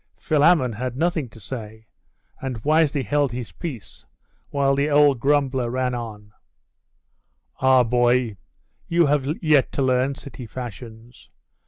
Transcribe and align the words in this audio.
Philammon 0.17 0.73
had 0.73 0.97
nothing 0.97 1.29
to 1.29 1.39
say; 1.39 1.85
and 2.41 2.63
wisely 2.65 3.03
held 3.03 3.31
his 3.31 3.51
peace, 3.51 4.03
while 4.49 4.73
the 4.73 4.89
old 4.89 5.19
grumbler 5.19 5.69
ran 5.69 5.93
on 5.93 6.33
'Ah, 7.59 7.83
boy, 7.83 8.35
you 8.87 9.05
have 9.05 9.27
yet 9.43 9.71
to 9.73 9.83
learn 9.83 10.15
city 10.15 10.47
fashions! 10.47 11.29